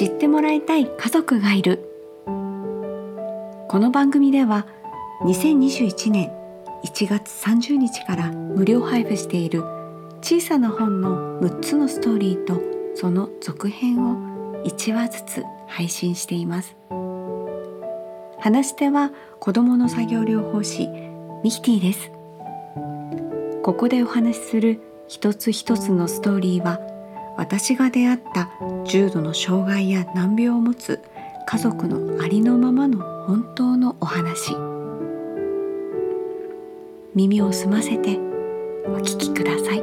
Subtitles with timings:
[0.00, 1.86] 知ってもらいたい家族がいる。
[2.24, 4.66] この番組では
[5.26, 6.32] 2021年
[6.86, 9.62] 1月30日から無料配布している
[10.22, 12.62] 小さな本の6つのストーリーと
[12.94, 16.74] その続編を1話ずつ配信しています。
[18.38, 20.88] 話し手は子どもの作業療法士
[21.44, 22.10] ミキティです。
[23.62, 26.80] ここでお話しする一つ一つのストーリーは
[27.40, 28.50] 私が出会った
[28.84, 31.00] 重度の障害や難病を持つ
[31.46, 34.54] 家族のありのままの本当のお話。
[37.14, 38.18] 耳を澄ませて
[38.84, 39.80] お聞きください。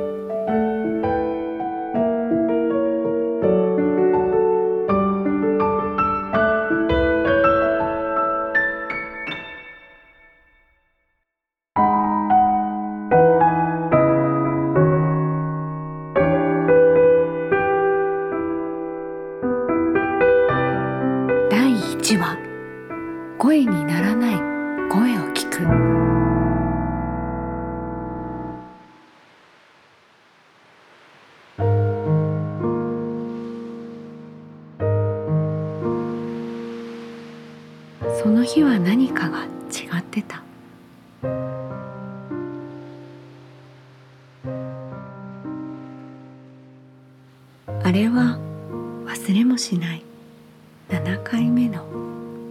[47.88, 48.38] あれは
[49.06, 50.04] 忘れもしない
[50.90, 51.86] 7回目の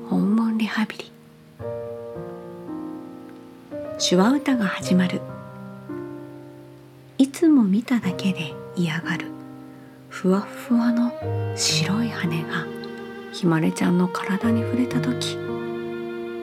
[0.08, 1.12] 訪問リハビリ
[3.98, 5.20] 手話歌が始まる
[7.18, 9.26] いつも見ただけで嫌がる
[10.08, 11.12] ふわふわの
[11.54, 12.66] 白い羽が
[13.30, 15.36] ひまれちゃんの体に触れた時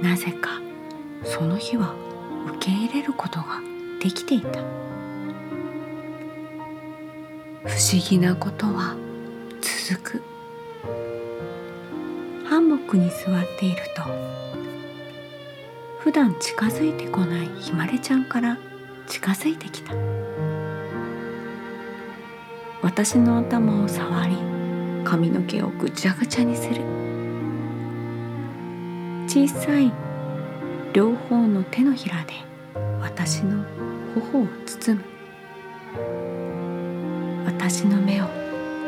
[0.04, 0.62] なぜか
[1.24, 1.96] その日は
[2.58, 3.60] 受け入れることが
[4.00, 4.60] できていた
[7.66, 8.95] 不思議なことは
[9.88, 10.22] 続く。
[12.46, 14.03] ハンモックに座っていると
[16.00, 18.57] 普段近づいてこないひまれちゃんから
[19.07, 19.94] 近づいてきた。
[22.81, 24.35] 私の頭を触り
[25.06, 26.81] 髪の毛をぐちゃぐちゃにする。
[29.25, 29.91] 小さい
[30.91, 32.34] 両方の手のひらで
[33.02, 33.63] 私の
[34.13, 35.12] 頬を包む。
[37.46, 38.26] 私の目を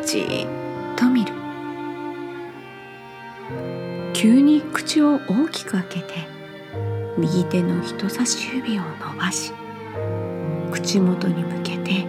[0.05, 0.47] じっ
[0.95, 1.33] と見る。
[4.13, 6.13] 急に口を大きく開けて
[7.17, 9.51] 右手の人差し指を伸ばし
[10.71, 12.05] 口元に向けて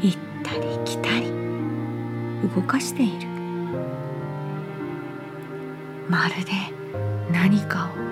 [0.00, 1.30] 行ったり来たり
[2.54, 3.28] 動かしている。
[6.08, 6.52] まるで
[7.30, 8.09] 何かを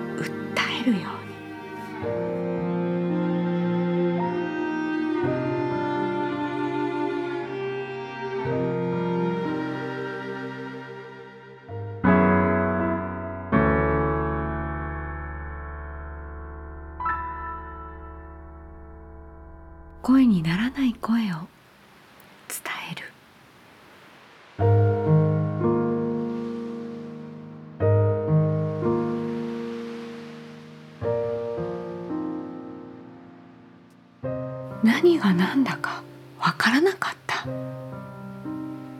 [20.01, 21.47] 声にならない声を
[22.47, 22.59] 伝
[22.91, 23.03] える。
[34.83, 36.01] 何が何だか
[36.39, 37.45] わからなかった。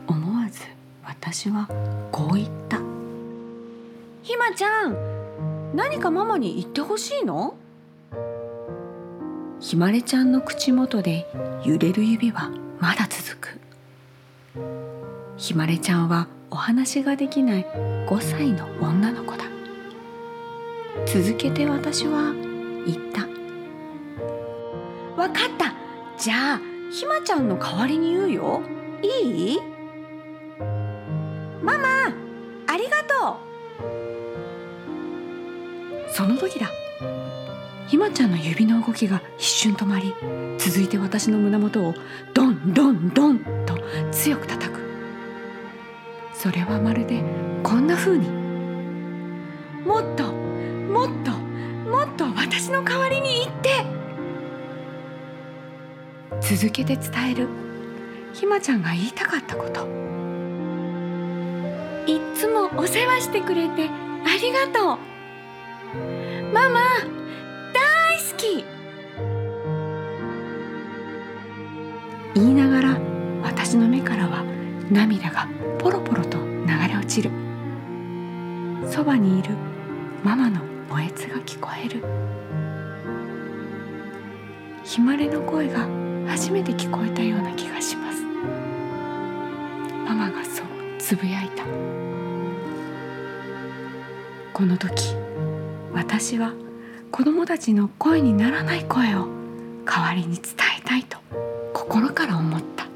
[0.06, 0.60] 思わず
[1.04, 1.66] 私は
[2.12, 2.78] こう言った
[4.22, 4.96] 「ひまちゃん
[5.74, 7.56] 何かママに言ってほしいの?」
[9.60, 11.26] ひまれちゃんの口元で
[11.64, 13.60] 揺れる指はまだ続く。
[15.36, 17.66] ひまれちゃんはお話ができない
[18.08, 19.44] 5歳の女の子だ。
[21.06, 22.32] 続けて私は
[22.86, 23.28] 言った
[25.20, 25.74] 「わかった。
[26.18, 26.60] じゃあ
[26.90, 28.62] ひまちゃんの代わりに言うよ。
[29.02, 29.60] いい?」
[31.62, 31.88] ママ
[32.66, 33.84] ありがとう。
[36.10, 36.79] その時だ。
[37.90, 40.14] ひまちゃんの指の動きが一瞬止まり
[40.58, 41.92] 続いて私の胸元を
[42.32, 43.76] ドンドンドンと
[44.12, 44.78] 強く叩く
[46.32, 47.20] それはまるで
[47.64, 48.28] こんな風に
[49.84, 53.70] もっともっともっと私の代わりに言って
[56.56, 57.48] 続けて伝える
[58.34, 59.84] ひまちゃんが言いたかったこと
[62.06, 63.90] いっつもお世話してくれてあ
[64.40, 64.98] りがとう
[66.54, 67.19] ママ
[68.40, 68.64] き
[72.34, 72.98] 言いながら
[73.42, 74.44] 私の目からは
[74.90, 75.46] 涙が
[75.78, 77.30] ポロポロと流れ落ちる。
[78.90, 79.50] そばにいる
[80.24, 80.60] ママの
[80.90, 82.02] おえつが聞こえる。
[84.84, 85.86] ひまれの声が
[86.26, 88.22] 初めて聞こえたような気がします。
[90.06, 90.66] ママがそう
[90.98, 91.64] つぶやいた。
[94.54, 95.14] この時
[95.92, 96.52] 私は
[97.10, 99.26] 子供たちの声にならない声を
[99.84, 101.18] 代わりに伝えたいと
[101.74, 102.86] 心から思った。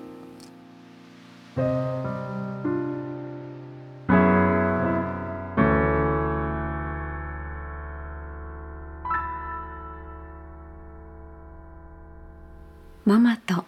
[13.05, 13.65] ママと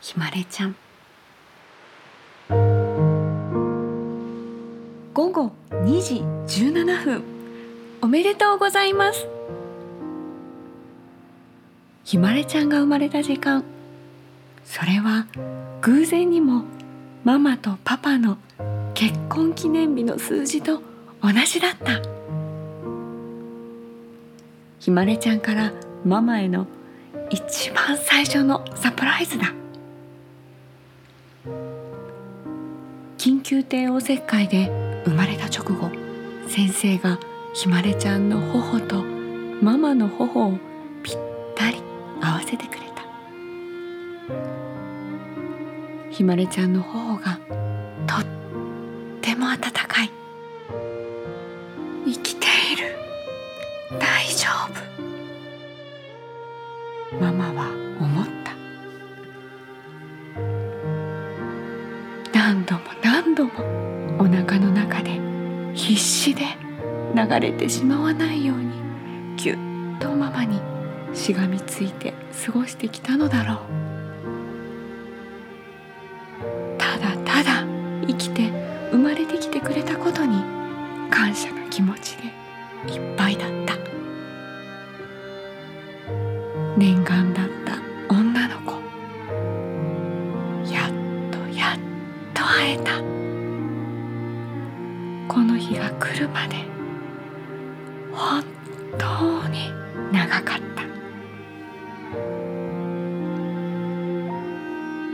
[0.00, 0.74] ひまれちゃん。
[5.14, 7.22] 午後2時17分。
[8.02, 9.39] おめでとうございます。
[12.04, 13.64] ひまれちゃんが生まれた時間。
[14.64, 15.26] それは
[15.82, 16.64] 偶然にも
[17.24, 18.38] ママとパパの
[18.94, 20.82] 結婚記念日の数字と
[21.22, 22.00] 同じだった。
[24.78, 25.72] ひまれちゃんから
[26.04, 26.66] ママへの
[27.30, 29.52] 一番最初のサプライズだ。
[33.18, 35.90] 緊急帝王切開で生まれた直後
[36.48, 37.18] 先生が
[37.52, 39.04] ひまれちゃんの頬と
[39.62, 40.58] ママの頬を
[41.02, 41.16] ぴっ
[41.54, 41.82] たり
[42.50, 43.04] せてくれた。
[46.10, 47.38] ひまれちゃんの頬が
[48.08, 48.24] とっ
[49.20, 50.10] ても温かい。
[52.06, 52.96] 生きている。
[54.00, 54.48] 大丈
[57.12, 57.20] 夫。
[57.20, 57.68] ママは
[58.00, 58.50] 思った。
[62.32, 63.50] 何度も何度も
[64.18, 65.20] お腹の中で
[65.74, 66.42] 必死で
[67.14, 68.89] 流れてしまわないように。
[71.20, 72.14] しがみついて
[72.46, 73.99] 過ごしてきたのだろう。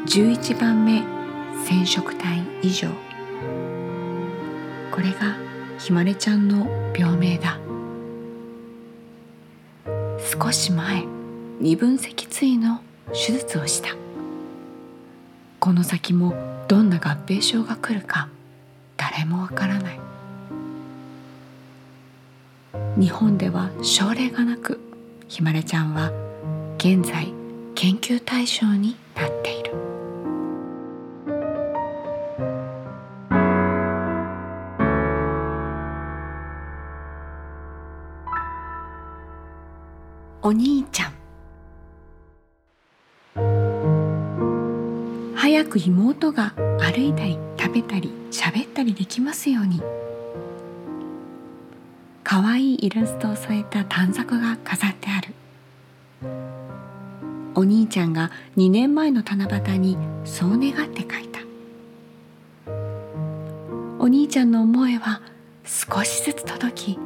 [0.07, 1.03] 11番目
[1.69, 2.89] 染色体以上。
[4.93, 5.37] これが
[5.81, 6.65] ひまれちゃんの
[6.97, 7.59] 病名だ。
[10.41, 11.05] 少し前
[11.59, 13.97] 二分脊椎の手術をした。
[15.59, 16.35] この先も
[16.69, 18.29] どんな合併症が来るか
[18.97, 20.01] 誰もわからない。
[22.97, 24.81] 日本では症例がなく
[25.27, 26.13] ひまれちゃんは
[26.79, 27.33] 現在
[27.75, 29.66] 研究対象になっている。
[40.47, 41.13] お兄ちゃん。
[45.35, 49.83] 早く妹が歩いたり食べたり喋ったりできますように。
[52.23, 55.35] 可愛いいイラストを添えた短冊が飾ってある。
[57.57, 61.41] お兄ちゃんが2年前の七夕にそう願って書いた。
[63.99, 65.23] お兄ちゃんの思いは
[65.65, 66.99] 少しずつ届き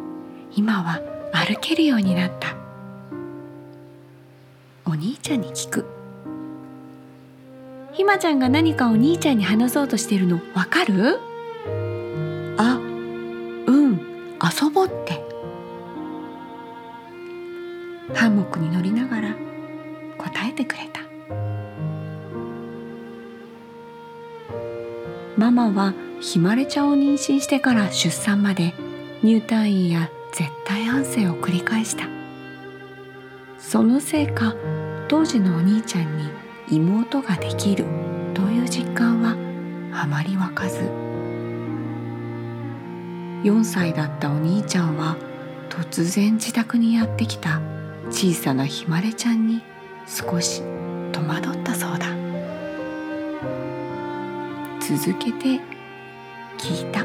[0.55, 1.01] 今は
[1.33, 2.70] 歩けるようになった。
[5.01, 5.87] 兄ちゃんに聞く。
[7.93, 11.19] ひまちゃんが何かお兄ちゃんに話そうとしてるのわかる？
[12.59, 12.79] あ
[13.67, 15.25] うん遊ぼうって。
[18.15, 19.35] ハンモックに乗りながら
[20.19, 21.01] 答えてくれた。
[25.39, 28.75] ママはひまれちゃんを妊娠してから出産まで
[29.23, 32.07] 入退院や絶対安静を繰り返した。
[33.59, 34.55] そのせいか
[35.11, 36.31] 当時のお兄ちゃんに
[36.71, 37.85] 妹ができる
[38.33, 39.35] という実感は
[39.93, 40.83] あまり湧かず。
[43.43, 45.17] 4歳だったお兄ちゃんは
[45.69, 47.61] 突然自宅にやってきた
[48.11, 49.63] 小さなひまれちゃんに
[50.07, 50.63] 少し
[51.11, 52.07] 戸惑ったそうだ。
[54.81, 55.61] 続けて
[56.57, 57.05] 聞いた。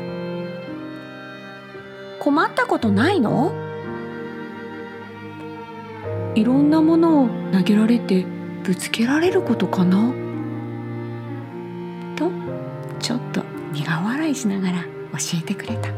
[2.24, 3.65] 困ったことないの？
[6.36, 8.26] いろんなものを投げられて
[8.64, 10.14] ぶつけられることかな？
[12.18, 12.30] と
[13.00, 14.90] ちょっと苦笑いしながら教
[15.40, 15.90] えてくれた。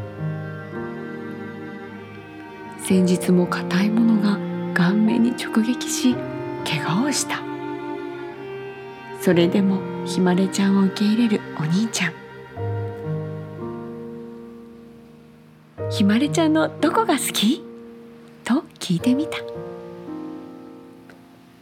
[2.84, 4.38] 先日も硬いものが
[4.74, 6.14] 顔面に直撃し
[6.64, 7.42] 怪我をした。
[9.20, 12.12] それでもひまれちゃんを受け入れるお兄ちゃん。
[15.90, 17.64] ひまれちゃんのどこが好き？
[18.44, 19.38] と聞いてみた。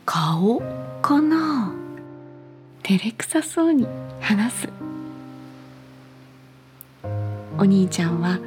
[0.07, 0.63] 顔
[1.03, 1.75] かな？
[2.85, 3.89] 照れくさそうに
[4.21, 4.69] 話す。
[7.59, 8.39] お兄ちゃんは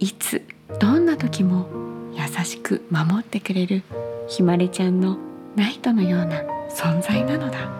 [0.00, 0.42] いつ
[0.80, 1.68] どんな時も
[2.14, 3.84] 優しく守ってくれる
[4.26, 5.18] ひまれちゃんの
[5.54, 7.70] ナイトのような存在なのだ。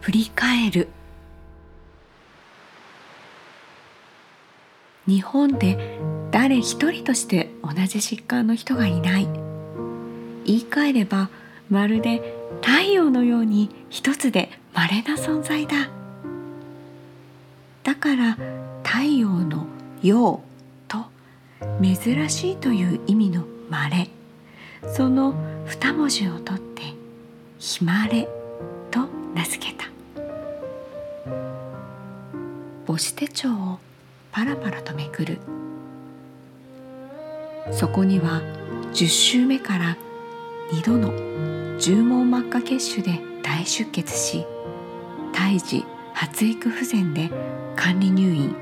[0.00, 0.88] 振り返る。
[5.12, 5.98] 日本で
[6.30, 9.28] 誰一人として同じ疾患の人がいない。
[10.46, 11.28] 言い換えれば
[11.68, 12.22] まるで
[12.62, 15.90] 太陽のように一つで稀な存在だ。
[17.82, 18.38] だから
[18.82, 19.66] 太陽の
[20.02, 20.40] 陽
[20.88, 21.04] と
[21.82, 24.08] 珍しいという意味の稀。
[24.96, 25.34] その
[25.66, 26.84] 二文字を取って
[27.58, 28.26] ひまれ
[28.90, 29.00] と
[29.34, 29.84] 名付けた。
[32.86, 33.78] 母子手帳を
[34.32, 35.38] パラパラとめくる。
[37.70, 38.42] そこには
[38.92, 39.96] 10週目から
[40.72, 41.12] 2度の
[41.78, 44.44] 重毛膜下血腫で大出血し
[45.32, 47.30] 胎児発育不全で
[47.76, 48.54] 管理入院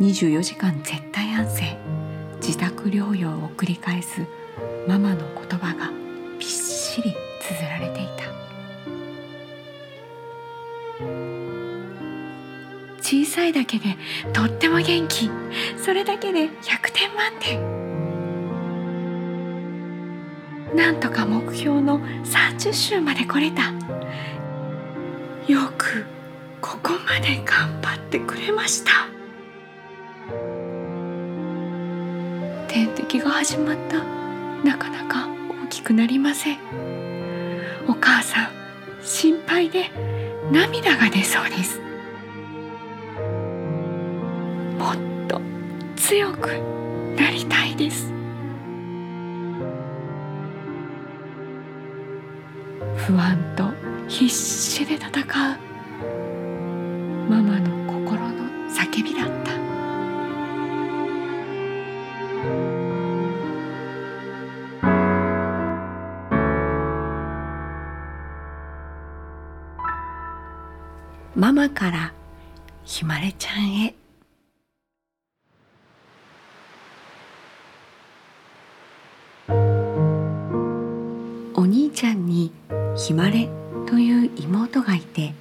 [0.00, 1.76] 24時間絶対安静
[2.40, 4.24] 自宅療養を繰り返す
[4.86, 5.90] ママの言葉が
[6.38, 8.28] びっしり綴られていた。
[13.08, 13.96] 小さいだけで
[14.34, 15.30] とっても元気。
[15.82, 17.58] それだけで100点満点。
[20.76, 23.72] なんとか目標の30週まで来れた。
[25.50, 26.04] よく
[26.60, 28.90] ここまで頑張ってくれました。
[32.68, 34.04] 点滴が始まった。
[34.62, 35.30] なかなか
[35.64, 36.58] 大きくなりません。
[37.88, 38.48] お母さん
[39.02, 39.90] 心配で
[40.52, 41.87] 涙が出そうです。
[44.88, 44.96] もっ
[45.28, 45.38] と
[45.96, 46.48] 強く
[47.14, 48.10] なりたいです。
[52.96, 53.70] 不安と
[54.08, 55.12] 必死で戦う
[57.28, 59.52] ママの心の叫びだった。
[71.34, 72.14] ママから
[72.84, 73.94] ひまれちゃんへ。
[82.98, 83.48] ひまれ
[83.86, 85.32] という妹がいて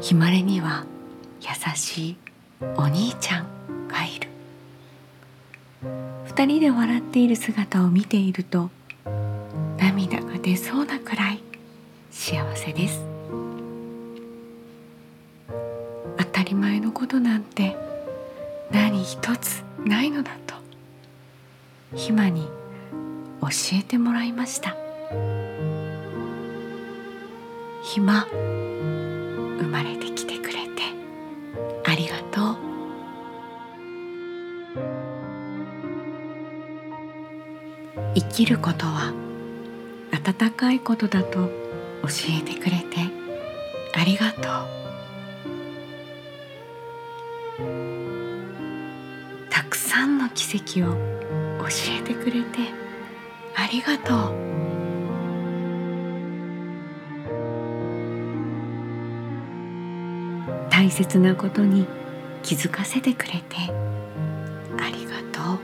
[0.00, 0.86] ひまれには
[1.40, 2.16] 優しい
[2.76, 4.28] お兄ちゃんがいる。
[6.24, 8.70] 二人で笑っている姿を見ていると
[9.78, 11.42] 涙が出そうなくらい
[12.10, 13.02] 幸せです
[16.18, 17.76] 当たり前のことなんて
[18.70, 20.54] 何一つないのだと
[21.96, 22.42] ひまに
[23.40, 23.48] 教
[23.80, 24.85] えてもらいました。
[27.86, 30.82] 暇生まれてきてくれて
[31.84, 32.56] ありがとう。
[38.16, 39.12] 生きることは
[40.10, 41.46] 温かいことだと
[42.02, 42.08] 教
[42.40, 42.86] えてくれて
[43.94, 44.42] ありがとう。
[49.48, 50.92] たくさんの奇跡を
[51.60, 51.68] 教
[52.00, 52.58] えてくれて
[53.54, 54.65] ありがとう。
[60.86, 61.84] 大切なことに
[62.44, 63.56] 気づかせてくれて
[64.78, 65.54] ありがと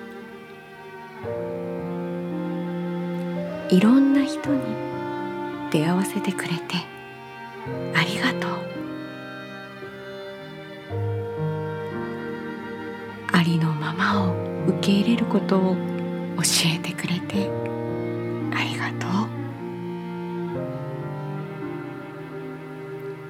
[3.70, 3.72] う。
[3.72, 4.60] いろんな人に
[5.70, 6.74] 出会わせてくれて
[7.94, 8.50] ありがとう。
[13.30, 14.34] ありのままを
[14.66, 16.42] 受け入れることを教
[16.74, 17.48] えてくれて
[18.52, 19.28] ありがとう。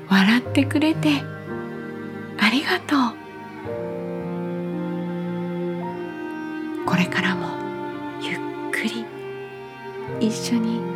[0.08, 1.30] 笑ってくれて
[2.44, 2.98] ありがとう。
[6.84, 7.46] これからも
[8.20, 8.38] ゆっ
[8.72, 9.06] くり
[10.18, 10.91] 一緒に。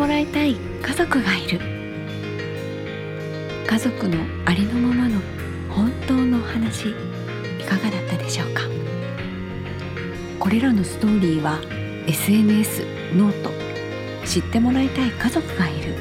[0.00, 1.60] もらいたい家族がいる。
[3.66, 4.16] 家族の
[4.46, 5.20] ありのままの
[5.68, 6.94] 本当の話い
[7.64, 8.62] かがだったでしょうか？
[10.38, 11.60] これらのストーリーは
[12.06, 12.82] SNS
[13.14, 13.50] ノート。
[14.26, 15.94] 知ってもらいたい家族がいる。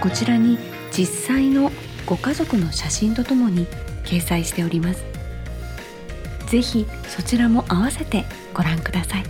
[0.00, 0.56] こちらに
[0.92, 1.72] 実際の
[2.06, 3.66] ご家族の写真とともに
[4.04, 5.04] 掲載しております。
[6.46, 9.24] ぜひそちらも合わせてご覧ください。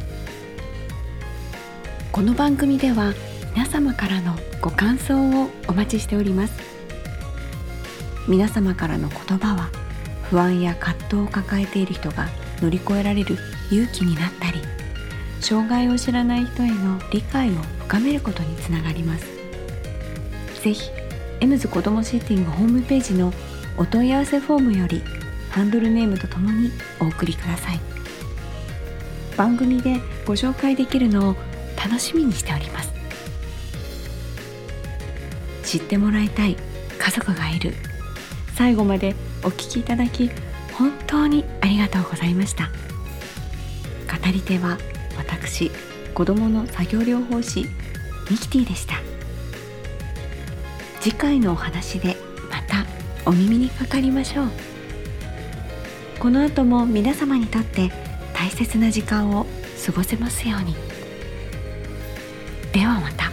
[2.12, 3.14] この番組では
[3.54, 6.54] 皆様からのご感想をお待ちしております。
[8.26, 9.70] 皆様からの言葉は
[10.24, 12.28] 不安や葛藤を抱えている人が
[12.60, 13.36] 乗り越えられる
[13.70, 14.60] 勇気になったり
[15.40, 17.52] 障害を知らない人への理解を
[17.86, 19.26] 深めることにつながります。
[20.62, 20.90] ぜひ
[21.40, 23.32] エムズ子どもシーティングホームページの
[23.76, 25.02] お問い合わせフォームより
[25.50, 26.70] ハンドルネームとともに
[27.00, 27.80] お送りください。
[29.36, 31.36] 番組でご紹介できるのを
[31.76, 32.83] 楽しみにしております。
[35.74, 36.56] 知ってもらいたい
[37.00, 37.74] 家族がいる
[38.54, 40.30] 最後までお聞きいただき
[40.72, 42.66] 本当にありがとうございました
[44.06, 44.78] 語り手は
[45.16, 45.72] 私
[46.14, 47.62] 子どもの作業療法士
[48.30, 48.94] ミキティでした
[51.00, 52.16] 次回のお話で
[52.48, 52.86] また
[53.28, 54.50] お耳にかかりましょう
[56.20, 57.90] この後も皆様にとって
[58.32, 59.44] 大切な時間を
[59.84, 60.76] 過ごせますように
[62.72, 63.23] ではまた